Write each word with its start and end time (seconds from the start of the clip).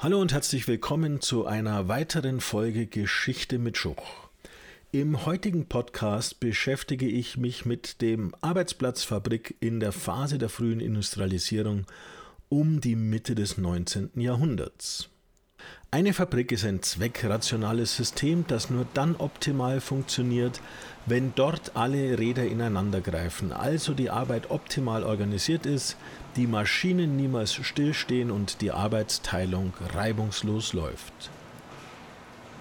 Hallo 0.00 0.20
und 0.20 0.32
herzlich 0.32 0.68
willkommen 0.68 1.20
zu 1.20 1.46
einer 1.46 1.88
weiteren 1.88 2.40
Folge 2.40 2.86
Geschichte 2.86 3.58
mit 3.58 3.78
Schuch. 3.78 4.28
Im 4.92 5.24
heutigen 5.24 5.66
Podcast 5.66 6.40
beschäftige 6.40 7.06
ich 7.06 7.36
mich 7.36 7.64
mit 7.64 8.02
dem 8.02 8.34
Arbeitsplatzfabrik 8.42 9.56
in 9.60 9.80
der 9.80 9.92
Phase 9.92 10.36
der 10.36 10.50
frühen 10.50 10.80
Industrialisierung 10.80 11.86
um 12.50 12.80
die 12.80 12.96
Mitte 12.96 13.34
des 13.34 13.56
19. 13.56 14.10
Jahrhunderts. 14.16 15.08
Eine 15.90 16.12
Fabrik 16.12 16.50
ist 16.50 16.64
ein 16.64 16.82
zweckrationales 16.82 17.94
System, 17.94 18.44
das 18.48 18.68
nur 18.68 18.84
dann 18.94 19.14
optimal 19.14 19.80
funktioniert, 19.80 20.60
wenn 21.06 21.32
dort 21.36 21.76
alle 21.76 22.18
Räder 22.18 22.44
ineinandergreifen, 22.44 23.52
also 23.52 23.94
die 23.94 24.10
Arbeit 24.10 24.50
optimal 24.50 25.04
organisiert 25.04 25.66
ist, 25.66 25.96
die 26.34 26.48
Maschinen 26.48 27.16
niemals 27.16 27.54
stillstehen 27.54 28.32
und 28.32 28.60
die 28.60 28.72
Arbeitsteilung 28.72 29.72
reibungslos 29.94 30.72
läuft. 30.72 31.30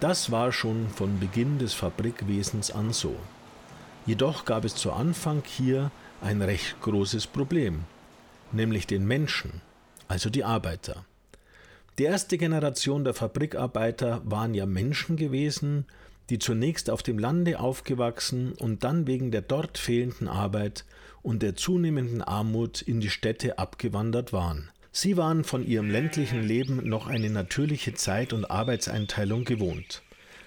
Das 0.00 0.30
war 0.30 0.52
schon 0.52 0.90
von 0.90 1.18
Beginn 1.18 1.58
des 1.58 1.72
Fabrikwesens 1.72 2.70
an 2.70 2.92
so. 2.92 3.16
Jedoch 4.04 4.44
gab 4.44 4.66
es 4.66 4.74
zu 4.74 4.92
Anfang 4.92 5.42
hier 5.46 5.90
ein 6.20 6.42
recht 6.42 6.80
großes 6.82 7.28
Problem, 7.28 7.84
nämlich 8.50 8.86
den 8.86 9.06
Menschen, 9.06 9.62
also 10.08 10.28
die 10.28 10.44
Arbeiter. 10.44 11.04
Die 11.98 12.04
erste 12.04 12.38
Generation 12.38 13.04
der 13.04 13.12
Fabrikarbeiter 13.12 14.22
waren 14.24 14.54
ja 14.54 14.64
Menschen 14.64 15.16
gewesen, 15.16 15.84
die 16.30 16.38
zunächst 16.38 16.88
auf 16.88 17.02
dem 17.02 17.18
Lande 17.18 17.60
aufgewachsen 17.60 18.52
und 18.52 18.82
dann 18.82 19.06
wegen 19.06 19.30
der 19.30 19.42
dort 19.42 19.76
fehlenden 19.76 20.26
Arbeit 20.26 20.86
und 21.22 21.42
der 21.42 21.54
zunehmenden 21.54 22.22
Armut 22.22 22.80
in 22.80 23.00
die 23.00 23.10
Städte 23.10 23.58
abgewandert 23.58 24.32
waren. 24.32 24.70
Sie 24.90 25.18
waren 25.18 25.44
von 25.44 25.66
ihrem 25.66 25.90
ländlichen 25.90 26.42
Leben 26.42 26.88
noch 26.88 27.06
eine 27.06 27.28
natürliche 27.28 27.92
Zeit- 27.92 28.32
und 28.32 28.50
Arbeitseinteilung 28.50 29.44
gewohnt. 29.44 30.02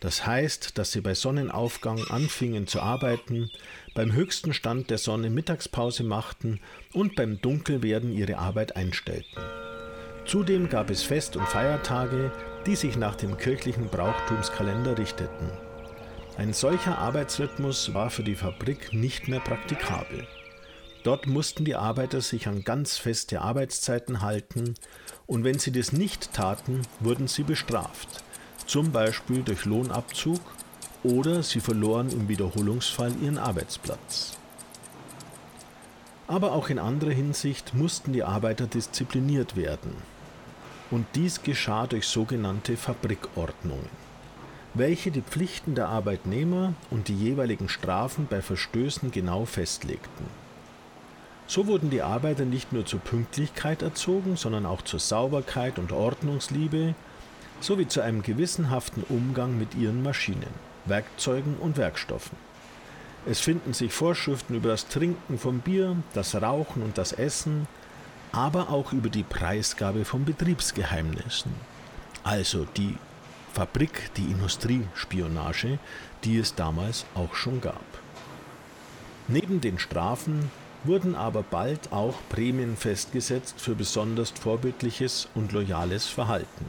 Das 0.00 0.26
heißt, 0.26 0.78
dass 0.78 0.92
sie 0.92 1.00
bei 1.00 1.14
Sonnenaufgang 1.14 2.04
anfingen 2.08 2.66
zu 2.66 2.80
arbeiten, 2.80 3.50
beim 3.94 4.12
höchsten 4.12 4.52
Stand 4.54 4.90
der 4.90 4.98
Sonne 4.98 5.30
Mittagspause 5.30 6.02
machten 6.02 6.60
und 6.92 7.14
beim 7.14 7.40
Dunkelwerden 7.40 8.12
ihre 8.12 8.38
Arbeit 8.38 8.76
einstellten. 8.76 9.42
Zudem 10.26 10.68
gab 10.68 10.90
es 10.90 11.04
Fest- 11.04 11.36
und 11.36 11.46
Feiertage, 11.48 12.32
die 12.66 12.74
sich 12.74 12.96
nach 12.96 13.14
dem 13.14 13.36
kirchlichen 13.36 13.88
Brauchtumskalender 13.88 14.98
richteten. 14.98 15.50
Ein 16.36 16.52
solcher 16.52 16.98
Arbeitsrhythmus 16.98 17.94
war 17.94 18.10
für 18.10 18.24
die 18.24 18.34
Fabrik 18.34 18.92
nicht 18.92 19.28
mehr 19.28 19.38
praktikabel. 19.38 20.26
Dort 21.04 21.28
mussten 21.28 21.64
die 21.64 21.76
Arbeiter 21.76 22.20
sich 22.20 22.48
an 22.48 22.64
ganz 22.64 22.96
feste 22.96 23.40
Arbeitszeiten 23.40 24.20
halten 24.20 24.74
und 25.26 25.44
wenn 25.44 25.60
sie 25.60 25.70
das 25.70 25.92
nicht 25.92 26.32
taten, 26.32 26.82
wurden 26.98 27.28
sie 27.28 27.44
bestraft, 27.44 28.24
zum 28.66 28.90
Beispiel 28.90 29.44
durch 29.44 29.64
Lohnabzug 29.64 30.40
oder 31.04 31.44
sie 31.44 31.60
verloren 31.60 32.10
im 32.10 32.28
Wiederholungsfall 32.28 33.12
ihren 33.22 33.38
Arbeitsplatz. 33.38 34.36
Aber 36.26 36.52
auch 36.52 36.68
in 36.68 36.80
anderer 36.80 37.12
Hinsicht 37.12 37.74
mussten 37.74 38.12
die 38.12 38.24
Arbeiter 38.24 38.66
diszipliniert 38.66 39.54
werden, 39.54 39.94
und 40.90 41.06
dies 41.14 41.42
geschah 41.42 41.86
durch 41.86 42.06
sogenannte 42.06 42.76
Fabrikordnungen, 42.76 43.88
welche 44.74 45.10
die 45.10 45.22
Pflichten 45.22 45.74
der 45.74 45.88
Arbeitnehmer 45.88 46.74
und 46.90 47.08
die 47.08 47.16
jeweiligen 47.16 47.68
Strafen 47.68 48.26
bei 48.28 48.42
Verstößen 48.42 49.10
genau 49.10 49.44
festlegten. 49.44 50.26
So 51.48 51.66
wurden 51.66 51.90
die 51.90 52.02
Arbeiter 52.02 52.44
nicht 52.44 52.72
nur 52.72 52.86
zur 52.86 53.00
Pünktlichkeit 53.00 53.82
erzogen, 53.82 54.36
sondern 54.36 54.66
auch 54.66 54.82
zur 54.82 54.98
Sauberkeit 54.98 55.78
und 55.78 55.92
Ordnungsliebe 55.92 56.94
sowie 57.60 57.86
zu 57.86 58.00
einem 58.00 58.22
gewissenhaften 58.22 59.04
Umgang 59.08 59.56
mit 59.56 59.74
ihren 59.74 60.02
Maschinen, 60.02 60.52
Werkzeugen 60.84 61.56
und 61.56 61.76
Werkstoffen. 61.76 62.36
Es 63.28 63.40
finden 63.40 63.72
sich 63.72 63.92
Vorschriften 63.92 64.54
über 64.54 64.68
das 64.68 64.88
Trinken 64.88 65.38
von 65.38 65.60
Bier, 65.60 65.96
das 66.14 66.34
Rauchen 66.34 66.82
und 66.82 66.98
das 66.98 67.12
Essen, 67.12 67.66
aber 68.36 68.68
auch 68.68 68.92
über 68.92 69.08
die 69.08 69.22
Preisgabe 69.22 70.04
von 70.04 70.26
Betriebsgeheimnissen, 70.26 71.54
also 72.22 72.66
die 72.76 72.96
Fabrik, 73.54 74.10
die 74.16 74.26
Industriespionage, 74.30 75.78
die 76.22 76.36
es 76.36 76.54
damals 76.54 77.06
auch 77.14 77.34
schon 77.34 77.62
gab. 77.62 77.84
Neben 79.26 79.62
den 79.62 79.78
Strafen 79.78 80.50
wurden 80.84 81.14
aber 81.14 81.42
bald 81.42 81.92
auch 81.92 82.14
Prämien 82.28 82.76
festgesetzt 82.76 83.58
für 83.58 83.74
besonders 83.74 84.30
vorbildliches 84.30 85.28
und 85.34 85.52
loyales 85.52 86.06
Verhalten. 86.06 86.66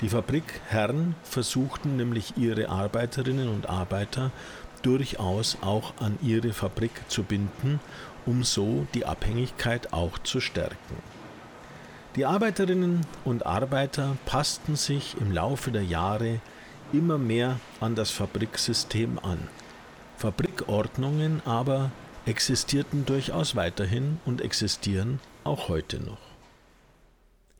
Die 0.00 0.08
Fabrikherren 0.08 1.14
versuchten 1.22 1.96
nämlich 1.96 2.38
ihre 2.38 2.70
Arbeiterinnen 2.70 3.48
und 3.48 3.68
Arbeiter 3.68 4.30
durchaus 4.86 5.58
auch 5.60 5.92
an 5.98 6.18
ihre 6.22 6.52
Fabrik 6.52 6.92
zu 7.08 7.22
binden 7.22 7.80
um 8.26 8.42
so 8.42 8.86
die 8.92 9.06
Abhängigkeit 9.06 9.92
auch 9.92 10.18
zu 10.18 10.40
stärken. 10.40 10.96
Die 12.16 12.26
Arbeiterinnen 12.26 13.06
und 13.24 13.46
Arbeiter 13.46 14.16
passten 14.26 14.76
sich 14.76 15.16
im 15.20 15.32
Laufe 15.32 15.70
der 15.70 15.84
Jahre 15.84 16.40
immer 16.92 17.18
mehr 17.18 17.60
an 17.80 17.94
das 17.94 18.10
Fabriksystem 18.10 19.18
an. 19.18 19.38
Fabrikordnungen 20.16 21.42
aber 21.44 21.90
existierten 22.24 23.04
durchaus 23.06 23.54
weiterhin 23.54 24.18
und 24.24 24.40
existieren 24.40 25.20
auch 25.44 25.68
heute 25.68 26.00
noch. 26.00 26.25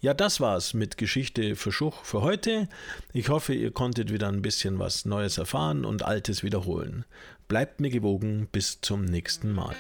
Ja, 0.01 0.13
das 0.13 0.41
war's 0.41 0.75
mit 0.75 0.99
Geschichte 0.99 1.57
für 1.57 1.73
Schuch 1.73 2.05
für 2.05 2.21
heute. 2.21 2.69
Ich 3.15 3.31
hoffe, 3.31 3.55
ihr 3.55 3.71
konntet 3.71 4.13
wieder 4.13 4.29
ein 4.29 4.43
bisschen 4.43 4.79
was 4.79 5.07
Neues 5.07 5.39
erfahren 5.39 5.87
und 5.87 6.03
Altes 6.03 6.43
wiederholen. 6.43 7.07
Bleibt 7.49 7.81
mir 7.81 7.91
gewogen, 7.91 8.47
bis 8.53 8.81
zum 8.83 9.05
nächsten 9.07 9.53
Mal. 9.53 9.75